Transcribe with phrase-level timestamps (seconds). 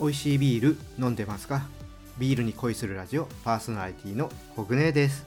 [0.00, 1.60] 美味しいビール飲んでますか？
[2.18, 5.26] ビールに恋するラジオパーソナリティのコグネです。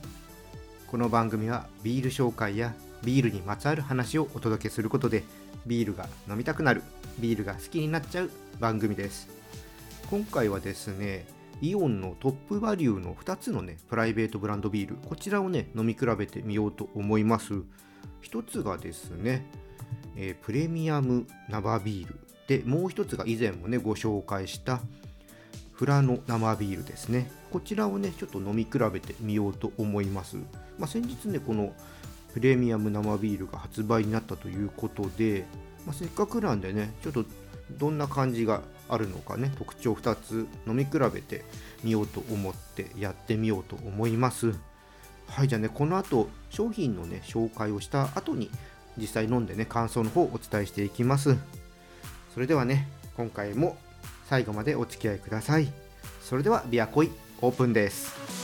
[0.88, 5.26] この番組はビール紹介やビールにまつわる話をお届けすることで
[5.68, 6.82] ビールが飲みたくなる
[7.20, 9.30] ビールが好きになっちゃう番組です。
[10.10, 11.28] 今回はですね
[11.62, 17.54] イオンのトップバリューの2つのねプライベートブランドビールこちらをね飲み比べてみようと思います。
[18.24, 19.46] 1つがですね、
[20.16, 22.20] えー、プレミアム生ビール。
[22.48, 24.82] でもう一つが以前もねご紹介した
[25.72, 27.30] フラノ生ビールですね。
[27.52, 30.38] こちらをねちょっと飲み比べてみようと思います、
[30.80, 31.72] まあ、先日ねこの
[32.34, 35.46] プレミアム生ビールが発売になったということで、
[35.86, 37.26] まあ、せっかくなんでねちょっと
[37.78, 41.46] どんな感じがあるのかね特徴2つ飲み比べて
[41.84, 44.54] みようと思ってやってみようと思います。
[45.28, 48.50] はいじゃあねこの後商品のね紹介をした後に
[48.98, 51.38] 実際飲んでね感想の方をお伝えしていきます。
[52.34, 53.78] それではね今回も
[54.30, 55.68] 最後までお付き合いください。
[56.22, 58.43] それではビアコイオープンです。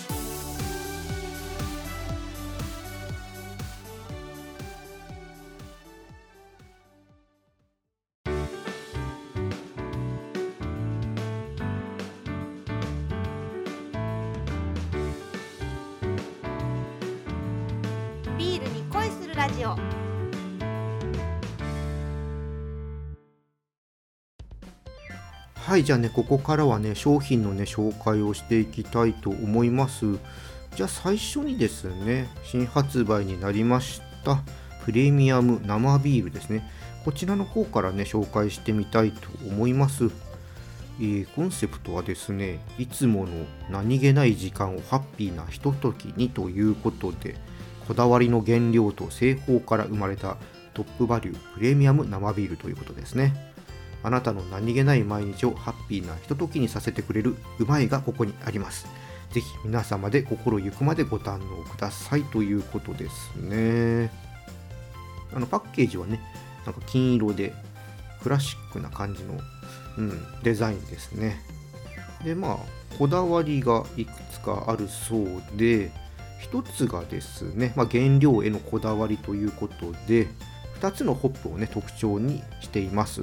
[25.69, 30.17] はいじゃあねここからはね商品のね紹介をしていきたいと思います。
[30.75, 34.41] じゃあ最初にですね新発売になりました
[34.83, 36.67] プレミアム生ビールですね。
[37.05, 40.05] こちらの方からね紹介してみたいと思います。
[40.99, 43.33] えーコンセプトはですねいつもの
[43.69, 47.35] 何気ない時間をハッピーなひとときにということで
[47.87, 50.37] こだわりの原料と製法から生まれた
[50.73, 53.48] トップバリュープレミアム生ビールということですね。
[54.03, 58.87] あなたの何気ない毎日をハッピーなひとときにさせてくれるうまいがここにあります。
[59.32, 64.11] ぜひ皆様で心ゆくまでご堪能くださいということですね。
[65.33, 66.20] あのパッケージはね、
[66.65, 67.54] なんか金色で
[68.23, 69.39] クラシックな感じの、
[69.98, 71.42] うん、デザインですね。
[72.23, 72.58] で、まあ、
[72.98, 75.92] こだわりがいくつかあるそうで、
[76.39, 80.27] 一つがですね、まあ、原料へのこだわりということで、
[80.82, 83.21] 2つのホップをね、特徴にしています。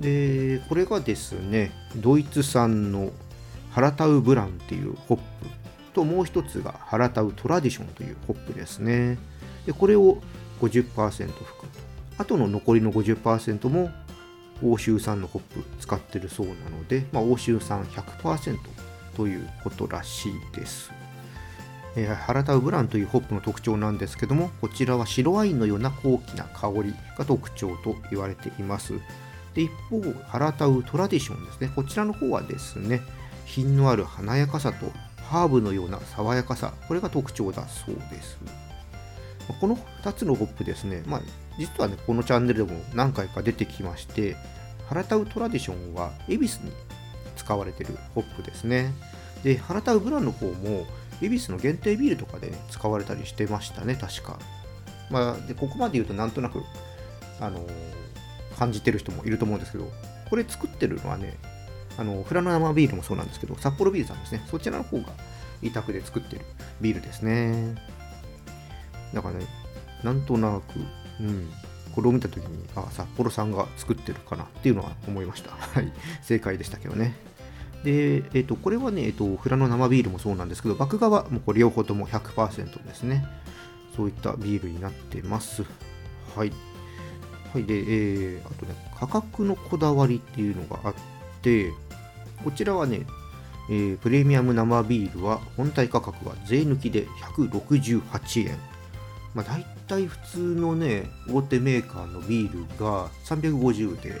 [0.00, 3.10] でこれがですねドイツ産の
[3.70, 5.22] ハラタウブランっていうホップ
[5.94, 9.18] ともう一つがハラタウトラディションというホップですね。
[9.64, 10.18] でこれを
[10.60, 11.86] 50%含むと
[12.18, 12.36] あと。
[12.36, 13.90] の残りの50%も
[14.62, 18.58] 欧州産のホップ使ってるそうなので、まあ、欧州産100%
[19.16, 20.90] ということらしいです。
[22.26, 28.94] ハラタウブランというホップの特徴なんですけどもこちらは白ワインのような高貴な香りが特徴と言われています。
[29.56, 31.72] で一方、ハラタウトラディションですね。
[31.74, 33.00] こちらの方はですね、
[33.46, 34.92] 品のある華やかさと
[35.30, 38.38] ハーブのような爽やかさ、これが特徴だそうです。
[39.58, 41.20] この2つのホップですね、まあ、
[41.58, 44.36] 実はね、このチャンネルでも何回か出てきまして、
[44.88, 46.72] ハラタウトラディションは恵比寿に
[47.36, 48.92] 使われているホップですね。
[49.42, 50.86] で、ハラタウブランの方も、
[51.22, 54.38] 恵比寿の限定ビールとかで、ね、使われたりしてましたね、確か。
[55.08, 56.62] まあ、でここまで言うとなんとなく、
[57.40, 58.05] あのー
[58.58, 59.90] 感じてる人もいると思うんですけど、
[60.28, 61.36] これ作ってるのはね、
[61.98, 65.06] あのフラノ生ビールもそうなんですけど、札幌ビールさんですね、そちらの方が
[65.62, 66.44] 委託で作ってる
[66.80, 67.74] ビールですね。
[69.14, 69.46] だからね、
[70.02, 70.78] なんとなく、
[71.20, 71.50] うん、
[71.94, 75.50] これを見たときに、あ、札幌さんが作ってるかなっていうのは思いました。
[75.56, 77.14] はい、正解でしたけどね。
[77.84, 83.26] で、えっ、ー、と、これはね、えっ、ー、と、フラノ生ビールもそうなんですけど、麦芽はもうこれ両方とも100%ですね。
[83.96, 85.64] そういったビールになってます。
[86.34, 86.52] はい。
[87.56, 90.94] はい、で、えー、あとね、価格のこだわりっていうのがあっ
[91.40, 91.72] て、
[92.44, 93.06] こちらはね、
[93.70, 98.58] えー、プレミアム生ビールは本体価格は税抜きで168円。
[99.34, 104.20] まあ、大体普通のね、大手メーカーのビールが350で、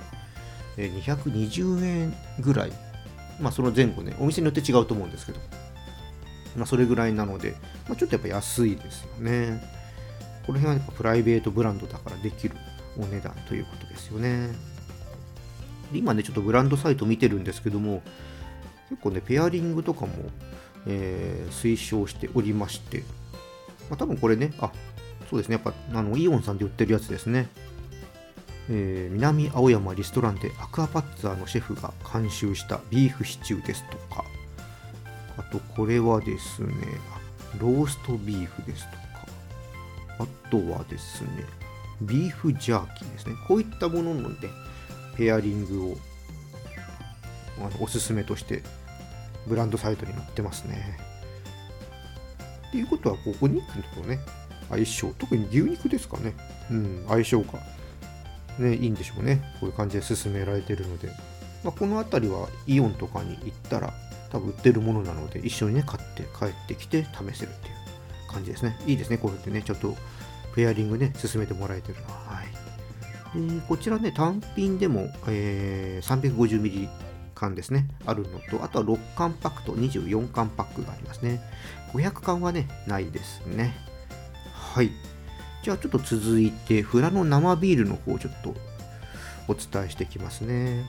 [0.78, 2.72] えー、220円ぐらい。
[3.38, 5.40] まあ、その前後ね、お店によって違うと思うんですけど、
[6.56, 7.54] まあ、それぐらいなので、
[7.86, 9.62] まあ、ちょっとやっぱ安いですよね。
[10.46, 12.56] この辺はやっぱプライベートブランドだからできる
[12.98, 14.50] お値段ということですよね。
[15.92, 18.02] 今ね、ちょっとブランドサイト見てるんですけども、
[18.90, 20.12] 結構ね、ペアリングとかも、
[20.86, 23.02] えー推奨しておりまして、
[23.88, 24.70] まあ、多分これね、あ
[25.30, 27.48] そうですね、やっぱあのイオンさんで売ってるやつですね。
[28.68, 34.24] えー南青山リストランでアクアパッツァーのシェフが監修したビーフシチューですとか、
[35.36, 36.74] あとこれはですね、
[37.60, 39.02] ローストビーフですとか、
[40.18, 41.44] あとはですね、
[42.02, 43.34] ビーフジャーキーですね。
[43.46, 44.48] こういったものので、
[45.16, 45.96] ペアリングを
[47.58, 48.62] あのおすすめとして
[49.46, 50.98] ブランドサイトに載ってますね。
[52.68, 53.62] っていうことは、ここに
[53.94, 54.18] とね、
[54.68, 56.34] 相性、特に牛肉ですかね、
[56.70, 57.60] うん、相性が、
[58.58, 59.40] ね、いいんでしょうね。
[59.60, 61.08] こういう感じで進められてるので、
[61.62, 63.94] まあ、この辺りはイオンとかに行ったら、
[64.30, 68.76] 多分売ってるものなので、一緒にね、買って帰ってきて試せるっていう感じですね。
[68.86, 69.96] いいですね、こうやってね、ちょっと
[70.56, 72.36] ペアリングね、進めてもらえてるのは。
[72.36, 72.46] はい。
[73.38, 76.88] でこちらね、単品でも、えー、350ml
[77.34, 81.40] 缶ですね、あるのと、あとは6缶パックと24缶パックがありますね。
[81.92, 83.74] 500缶はね、ないですね。
[84.52, 84.90] はい。
[85.62, 88.54] じゃあちょっと続いて、フラの生ビールの方をちょっと
[89.48, 90.88] お伝えしていきますね。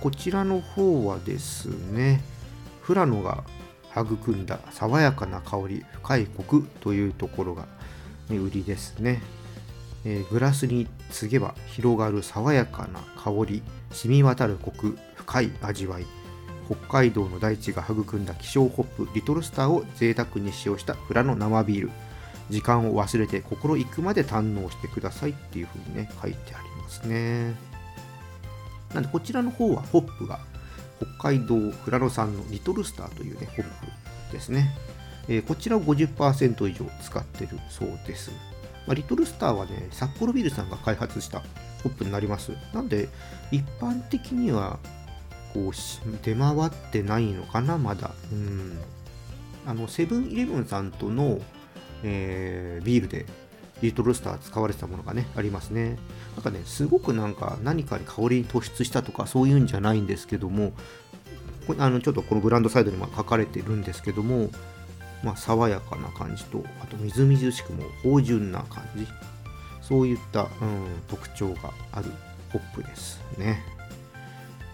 [0.00, 2.22] こちらの方はですね、
[2.80, 3.44] フラノが
[3.94, 7.66] 育んだ爽やかな香り、深いコクというところが、
[8.38, 9.22] 売りですね。
[10.04, 13.62] えー、グラスに継げば広がる爽やかな香り、
[13.92, 16.06] 染み渡るコク、深い味わい。
[16.70, 21.90] 北海道の大地が育んだ希少ホップリトルスターを贅沢に使用したフラの生ビール
[22.48, 27.54] 時間を忘れて心行くまで堪能してくださいっていう風にね書いてありますね
[28.94, 30.38] なんでこちらの方はホップが
[31.18, 33.64] 北海道フラノ産のリトルスターというねホッ
[34.28, 34.70] プですね、
[35.30, 38.32] え、こちらを50%以上使ってるそうです、
[38.86, 41.38] ま、リトルスターはね札幌ビールさんが開発した
[41.82, 42.52] ホップになります。
[42.74, 43.08] なんで
[43.50, 44.78] 一般的には
[45.54, 45.72] こう
[46.24, 48.10] 出回ってないのかなまだ。
[48.32, 48.78] うん。
[49.66, 51.40] あのセブンイレブンさんとの、
[52.02, 53.26] えー、ビールで
[53.82, 55.96] リトルスター使われてたものがねありますね。
[56.34, 60.72] なんかねすごくなんか何かに香りに突出したとかそういうんじゃないんですけども
[61.78, 64.50] あのちょっとこのブランドサイドにも書かれてるんですけども
[65.22, 69.06] まあ、爽やかな感じとあとみずみずしくも芳醇な感じ。
[69.82, 70.48] そういった、うん、
[71.08, 72.12] 特徴がある
[72.52, 73.62] ホップですね。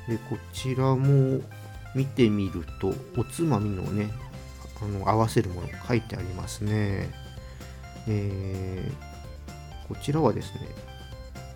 [0.08, 1.40] でこちらも
[1.94, 4.10] 見てみるとおつまみのね
[4.82, 7.08] あの合わせるもの書いてありますね、
[8.06, 10.69] えー、こちらはですね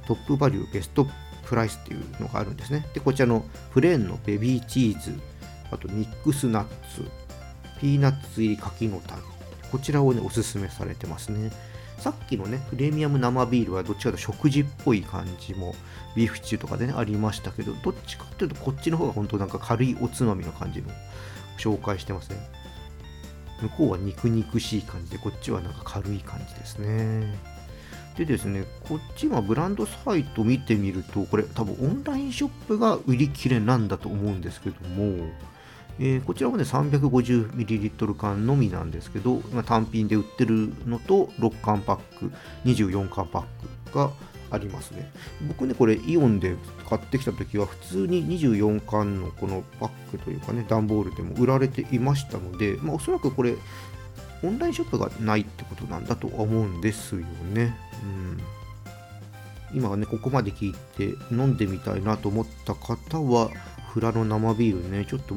[0.07, 1.07] トップバリューベスト
[1.45, 2.87] プライスっていうのがあるんですね。
[2.95, 5.15] でこちらのプレーンのベビーチーズ
[5.71, 6.65] あとミックスナッ
[6.95, 7.05] ツ。
[7.81, 9.23] ピーナッツ入り柿の種
[9.71, 11.51] こちらをねおすすめされてますね
[12.01, 15.75] さっきのね、プレミアム生ビールはどっちかというと食事っぽい感じも、
[16.17, 20.89] ビーフシチューとかでね、ありましたけど、どっちかというとこっちの方が本当なんか軽いおつまみの感じの
[21.59, 22.39] 紹介してますね。
[23.61, 27.39] 向こうは肉肉しい感じで、こっちはなんか軽い感じですね。
[28.17, 35.29] でですね、こっちはブランドサイト見てみると、これ多分オンラインショップが売り切れなんだと思うんですけども、
[35.99, 42.33] えー、こちらはね 350ml 缶のみなんですけど、ま、単品で売ってるのと6缶パック
[42.65, 44.11] 24缶パックが
[44.51, 45.11] ありますね
[45.47, 46.57] 僕ねこれイオンで
[46.89, 53.55] 買ってきた時は普通に24缶のこのパックというかね段ボールでも売られていましたので、まあ、おそらくこれ
[54.43, 57.21] オンラインショップがないってことなんだと思うんですよ
[57.53, 57.77] ね。
[58.03, 58.41] うん
[59.73, 63.51] 今はね、ここまで聞いて飲んでみたいなと思った方は、
[63.93, 65.37] フラの生ビールね、ちょっと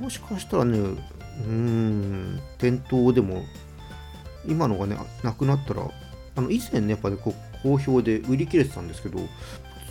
[0.00, 3.42] もしかしたらね、うーん、店頭でも、
[4.46, 5.88] 今のがね、なくなったら、
[6.36, 9.18] あの以前ね、やっぱり、ね、こう好評で売り切れてたんですけど、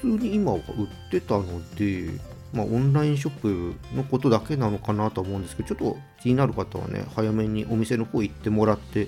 [0.01, 0.63] 普通に今は売っ
[1.09, 2.11] てたので、
[2.53, 9.07] まあ、オンラインショップのことだけなのかなと思うんですけど、ちょっと気になる方はね、早めにお店の方行ってもらって、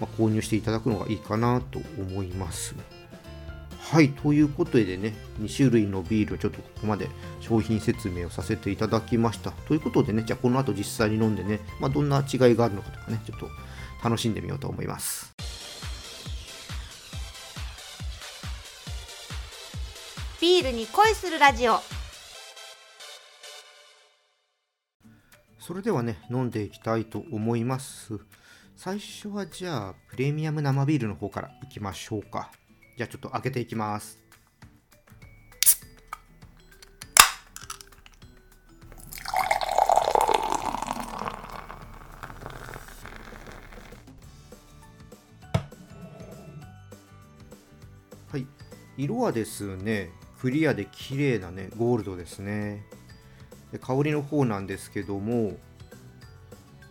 [0.00, 2.74] まあ、購入していただくのがいいかなと思います。
[3.92, 9.50] はい、ということでね、2種類のビールをちょっとここまで商品説明をさせていただきました。
[9.50, 13.50] ということでね、じゃあこの後実際に飲んでね、まあ、どんな違いがあるのかとかね、ちょっと
[14.02, 15.34] 楽しんでみようと思います。
[20.40, 21.78] ビールに恋するラジオ
[25.60, 28.18] それではね、飲んでいきたいと思います。
[28.74, 32.50] 最初はじゃあ、プレミアム生ビールの方からいきましょうか。
[32.94, 34.18] じゃあちょっと開けていきます。
[48.30, 48.46] はい、
[48.96, 52.84] 色はですね、クリアで綺麗なね、ゴールドですね。
[53.72, 55.56] で香りの方なんですけども、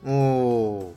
[0.04, 0.96] お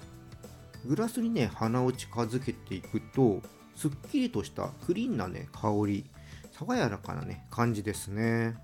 [0.87, 3.43] グラスにね、鼻を近づけていくと、
[3.77, 6.05] すっきりとしたクリーンなね香り
[6.53, 8.57] 爽やかなね感じですね。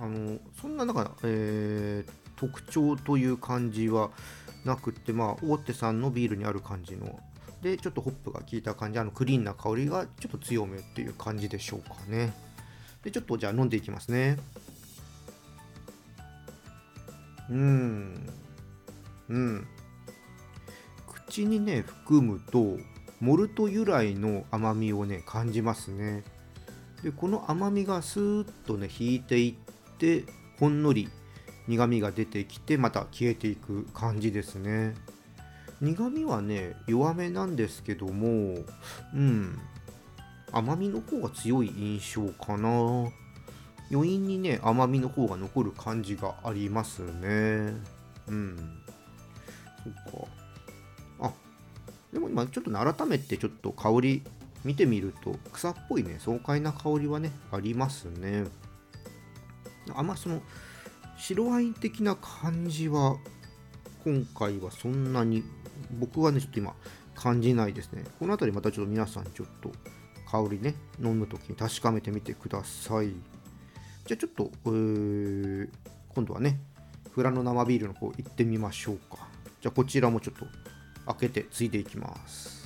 [0.00, 4.10] あのそんな中、えー、特徴という感じは
[4.64, 7.18] なくてまあ大手さんのビールにある感じの
[7.62, 12.32] でちょっとホップが効いた感じあのクリーンな香りがちょっと強めっていう感じでしょうかね。
[13.02, 14.38] でちょっとじゃあ飲んでいきますね。
[17.50, 18.28] うん。
[19.28, 19.66] うん。
[21.26, 22.76] 口にね含むと
[23.20, 26.22] モルト由来の甘みをね感じますね。
[27.02, 30.24] でこの甘みがスーッとね引いていって
[30.58, 31.08] ほんのり
[31.66, 34.94] 苦みが出てきてまた消えていく感じですね。
[35.80, 38.64] 苦みはね弱めなんですけども
[39.14, 39.58] うん。
[40.50, 43.10] 甘みの方が強い印象かな。
[43.90, 47.74] 余韻にね甘みの方が残る感じがありますね。
[48.28, 48.56] うん。
[49.84, 50.37] そっか。
[52.12, 54.22] でも今ちょっとね改めてちょっと香り
[54.64, 58.44] 見てみると草っぽいね爽快な香りはねありますね。
[59.94, 60.42] あんまその
[61.16, 63.16] 白ワイン的な感じは
[64.04, 65.42] 今回はそんなに
[65.98, 66.74] 僕はねちょっと今
[67.14, 68.04] 感じないですね。
[68.18, 69.72] この辺りまたちょっと皆さんちょっと
[70.30, 73.08] 香りね飲む時に確かめてみてください。
[74.06, 75.68] じゃあちょっと、えー、
[76.14, 76.58] 今度はね
[77.10, 79.28] フラノ生ビールの方行ってみましょうか。
[79.60, 80.46] じゃあこちらもちょっと
[81.08, 82.58] 開けてついていきます。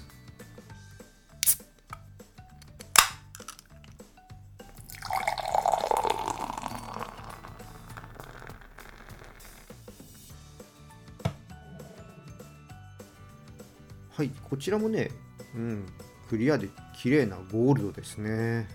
[14.11, 15.11] はいこちらもね
[15.55, 15.87] うん
[16.29, 18.69] クリアで綺麗なゴールドですね。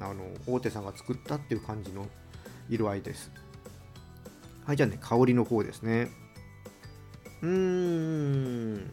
[0.00, 2.06] あの大手さんが作ったっていう感じの
[2.68, 3.30] 色合いです。
[4.64, 6.08] はいじゃあね香りの方ですね。
[7.42, 8.90] うーん。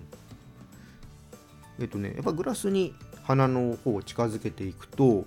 [1.79, 5.25] えっとねやっぱグラスに花の方を近づけていくと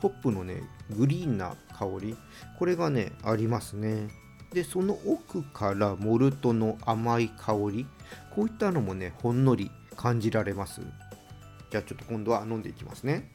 [0.00, 0.62] ホップのね
[0.96, 2.16] グリーンな香り
[2.58, 4.08] これがねありますね。
[4.52, 7.86] でその奥からモルトの甘い香り
[8.34, 10.80] こういったのもねほんのり感じられます。
[11.70, 13.30] じゃあちょっと今度は飲んでいきますね。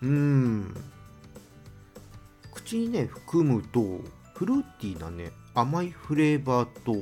[0.00, 0.74] うーん。
[2.54, 4.00] 口にね含むと
[4.42, 6.96] フルーティーなね甘いフレーバーと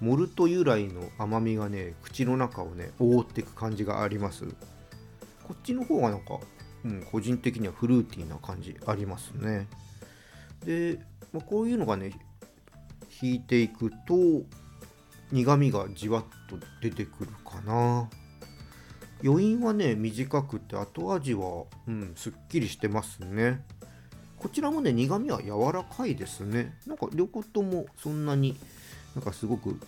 [0.00, 4.46] モルト由来の甘みがね口の中をね覆っていく感じがあります。
[4.46, 6.38] こっちの方がなんか、
[6.86, 9.68] うん、個人的にはフルーティーな感じありますね。
[10.64, 10.98] で、
[11.30, 12.18] まあ、こういうのがね
[13.20, 14.46] 引いていくと
[15.30, 18.08] 苦みがじわっと出てくるかな。
[19.22, 23.62] 余韻はね短くて後味は、うん、すっきりしてますね。
[24.38, 26.78] こちらもね苦みは柔らかいですね。
[26.86, 28.56] なんか両方ともそんなに
[29.14, 29.78] なんかすごく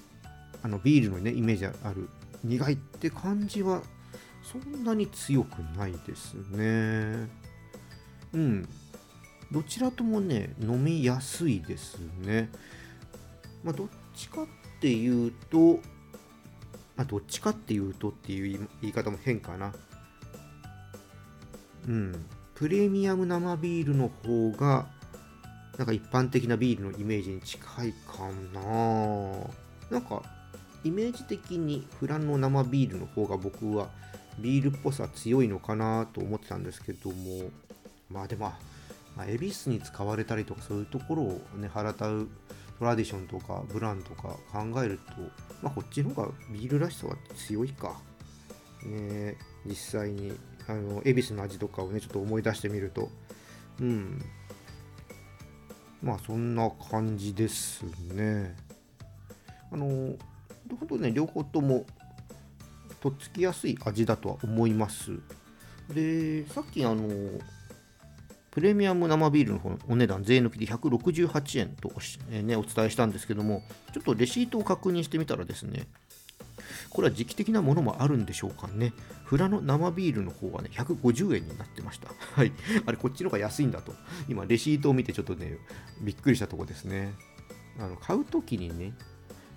[0.62, 2.08] あのビールのねイメージある
[2.42, 3.82] 苦いって感じは
[4.42, 7.28] そんなに強くないですね。
[8.32, 8.68] うん。
[9.52, 12.50] どちらともね飲みやすいですね。
[13.62, 14.46] まあどっちかっ
[14.80, 15.74] ていうと
[16.96, 19.72] まあどっちかっていうとっていう言い方も変かな。
[21.88, 22.26] うん。
[22.60, 24.86] プレミアム生ビールの方が
[25.78, 28.60] なんか一般的なビールのイメージに近いかな。
[29.88, 30.22] なんか
[30.84, 33.88] イメージ的にフランの生ビールの方が僕は
[34.38, 37.48] ビールっぽさ強いのかなと思ってたんですけども。
[38.10, 38.52] まあでも
[39.16, 42.28] まあ、恵比寿に使われたりとかそういうところをね腹たう
[42.78, 45.12] トラディションとかブランとか考えると、
[45.62, 47.98] まあ、こっちの方がビールらしさは強いか。
[48.84, 50.32] ね、実際に。
[50.70, 53.08] あの恵比寿の味とかをねちょっと思い出してみると。
[53.80, 54.24] うん。
[56.02, 58.56] まあそんな感じですね。
[59.72, 61.84] あの本当ね両方とも
[63.00, 65.18] とっつきやすい味だとは思います。
[65.92, 67.08] でさっきあの
[68.50, 71.92] プレミアム生ビールの方のお値段税抜きで168円と、
[72.30, 73.62] え、ね、お伝えしたんですけども
[73.92, 75.86] ちょっとレシートを確認してみたらですね
[76.90, 78.92] これは時期的なものもあるんでしょうかね。
[79.24, 82.08] フラの生ビールの方はね、150円になってました。
[82.34, 82.52] はい。
[82.86, 83.94] あれ、こっちの方が安いんだと。
[84.28, 85.58] 今、レシートを見てちょっとね、
[86.00, 87.14] びっくりしたとこですね。
[87.78, 88.92] あの買うときにね、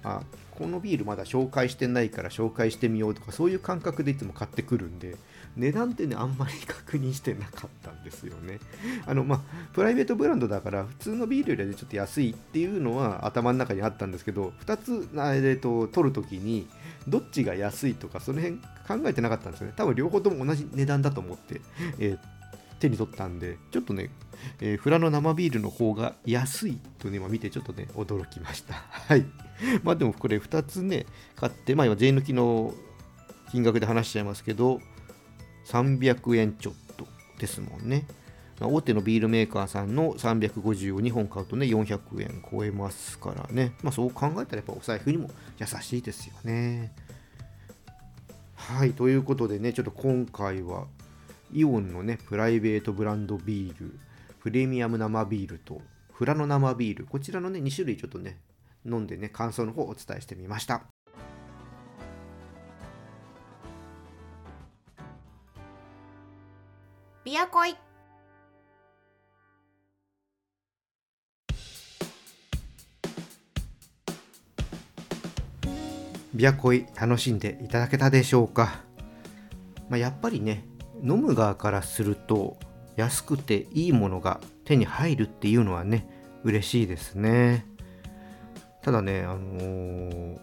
[0.04, 5.16] あこのビールまだ紹介してないから紹介してみようとかそういう感覚でいつも買ってくるんで
[5.56, 8.60] 値段ってねあんまり確認してなかったんですよね
[9.06, 9.42] あのまあ
[9.74, 16.68] プライベートブランドだから普通のビールよりはちょっと安いっていうのは頭の中にあったんですけど2つ、えーと、取るときに
[17.08, 18.58] どっちが安いとかその辺
[18.88, 21.62] 考えてなかったんですよね多分両方とも同じ値段だと思って、
[22.00, 22.20] えー、
[22.80, 24.10] 手に取ったんでちょっとね
[24.60, 28.74] えー、フラの生ビールの方が安いとね、今見てちょっとね、驚きました。
[29.08, 29.26] はい。
[29.84, 31.06] まあでもこれ2つね、
[31.36, 32.74] 買って、まあ今税抜きの
[33.52, 34.82] 金額で話しちゃいますけど、
[35.66, 37.08] 300円ちょっと
[37.40, 38.06] ですもんね。
[38.60, 43.74] 大手のビールメーカーさんの350を2本買うとね、400円超えますからね。
[43.82, 45.30] まあそう考えたらやっぱお財布にも
[45.60, 46.94] 優しいですよね。
[48.56, 50.88] はい、ということでね、ちょっと今回は
[51.52, 54.00] イオンのね、プライベートブランドビール、
[54.44, 55.82] プレミアム生ビールと
[56.18, 58.40] 富良野生ビールこちらのね2種類ちょっとね
[58.86, 60.93] 飲んでね感想の方をお伝えしてみました
[67.44, 67.76] ビアコイ
[76.34, 78.80] ビアコイ楽しんでいただけたでしょうか、
[79.90, 80.64] まあ、やっぱりね
[81.02, 82.56] 飲む側からすると
[82.96, 86.08] 安くていいものが手に入るっていうのはね
[86.46, 87.66] 嬉しいですね。
[88.84, 90.40] ただねあのー、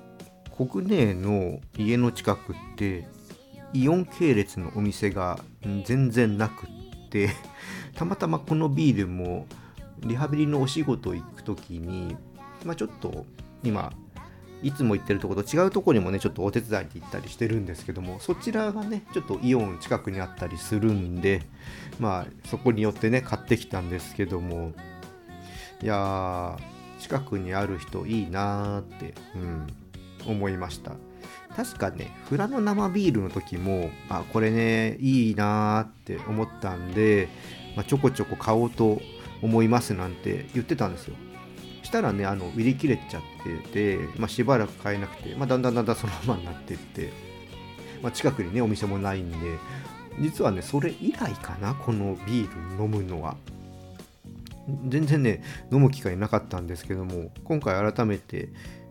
[0.55, 3.09] 国内の家の近くって
[3.73, 5.39] イオン系列のお店が
[5.87, 6.80] 全然なくっ
[7.11, 7.31] て
[7.95, 9.47] たまたまこのビールも
[10.01, 12.17] リハビリのお仕事行く時に、
[12.65, 13.27] まあ、ちょっと
[13.63, 13.93] 今
[14.63, 21.43] いつも行ってるとこと違うとこにもねちょっとお手伝いに行ったりしてるんですけどもそちらがねちょっとイオン近くにあったりするんで
[21.99, 24.73] まあそこによってね買ってきたんですけども
[25.83, 26.59] いやー
[27.01, 29.67] 近くにある人いいなーって、うん、
[30.27, 30.93] 思いました。
[31.61, 37.29] 確かね富良野生ビールの時もあこれねいいなーって思ったんで、
[37.77, 39.03] まあ、ちょこちょこ買おうと
[39.43, 41.17] 思いますなんて言ってたんですよ。
[41.83, 47.13] したらねあの売り切れちゃってて、まあ、しばらく買えなくて、まあ、だんだんだんだんそのままになってって、
[48.03, 49.37] ま、近くにねお店もないんで
[50.19, 53.37] 実はねそれ以来かなこのビール飲むのは。
[54.87, 58.51] 全然ね飲む機会なかったんですけども今回改めて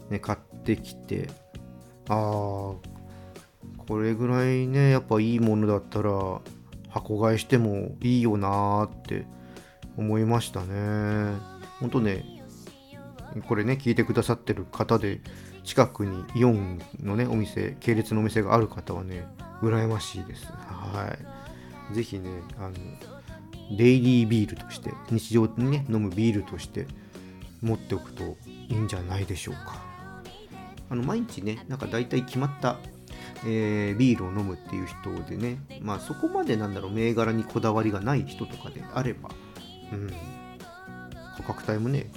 [0.10, 1.30] ね買ってきて
[2.10, 2.76] ああ
[3.88, 6.42] これぐらいねやっぱいいものだったら
[6.90, 9.26] 箱買いしてもいいよなーって
[9.98, 11.38] 思いましたね。
[11.80, 12.24] ほんとね
[13.48, 15.22] これね聞いてくださってる方で
[15.64, 19.26] 近くにイオンのねお店系列のお店がある方はね
[19.62, 20.48] 羨ましいです。
[20.48, 21.16] は
[21.92, 21.94] い。
[21.94, 22.76] 是非ねあの
[23.78, 26.88] デイリービールとして日常にね飲むビールとして
[27.62, 29.89] 持っておくといいんじゃないでしょうか。
[30.90, 32.78] あの毎日ねなんか大体決まった
[33.46, 39.30] えー、ビールを飲むっていう人でね、まあそこまでなんだろう、銘柄にこだわりがない人とかであれば、
[39.94, 40.10] うん、
[41.38, 42.12] 価格帯もね、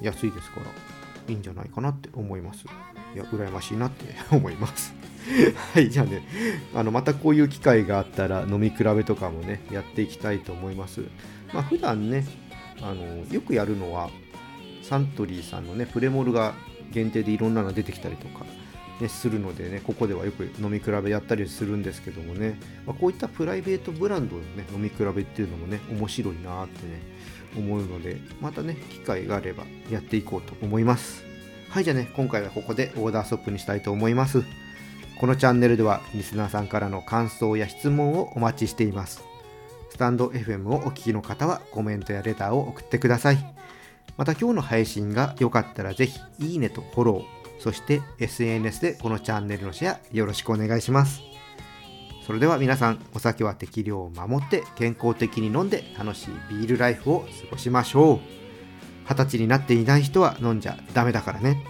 [0.00, 0.66] 安いですから
[1.28, 2.64] いいんじゃないかなって思います。
[3.14, 4.94] いや羨ましいなって 思います。
[5.74, 6.22] はいじゃあね
[6.74, 11.02] あのまたこういう機会があったら飲み比べとかもねやっていきたいと思います。
[11.52, 12.26] まあ普段ね
[12.80, 14.10] あのよくやるのは
[14.82, 16.54] サントリーさんのねプレモルが
[16.92, 18.44] 限定でいろんなのが出てきたりとか
[19.00, 27.00] ね、するのでね、ここではよく飲み比べやったりするんですけどもね、まあ、こういったプライベートブランドの、ね、飲み比べっていうのもね、面白いなってね、
[27.56, 31.24] 思うので、またね、機会があればやっていこうと思います。
[31.70, 34.42] はい、じゃあね、今回はここでオーダーストップにしたいと思います。
[35.20, 39.22] このチャンネルでは、リスナーさんからの感想や質問をお待ちしています。
[39.90, 43.57] スタンド FM をお聞きの方はコメントやレターを送ってください。
[44.18, 51.22] また今日の配信が良かったらぜひいいねとフォロー、そして SNS でこのチャンネルのシェアよろしくお願いします。
[52.26, 58.18] それでは皆さんお酒は適量を守って健康的に飲んで楽しいビールライフを過ごしましょう。
[59.08, 61.64] 二十歳になっていない人は飲んじゃダメだからね。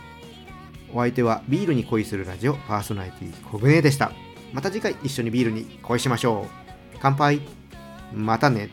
[0.92, 4.11] お相手はビールに恋するラジオパーソナリティコグネでした。
[4.52, 6.68] また次回一緒にビールに恋しましょう。
[6.98, 7.42] 乾杯。
[8.12, 8.70] またね。